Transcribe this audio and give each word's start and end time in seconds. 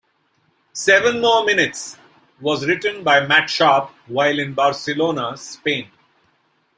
"Seven 0.73 1.21
More 1.21 1.45
Minutes" 1.45 1.95
was 2.39 2.65
written 2.65 3.03
by 3.03 3.23
Matt 3.27 3.51
Sharp 3.51 3.91
while 4.07 4.39
in 4.39 4.55
Barcelona, 4.55 5.37
Spain. 5.37 5.91